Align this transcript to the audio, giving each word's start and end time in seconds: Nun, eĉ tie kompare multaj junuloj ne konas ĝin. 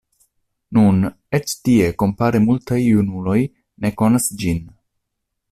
Nun, 0.77 1.03
eĉ 1.39 1.53
tie 1.67 1.89
kompare 2.03 2.41
multaj 2.47 2.81
junuloj 2.87 3.37
ne 3.85 3.93
konas 4.03 4.29
ĝin. 4.43 4.67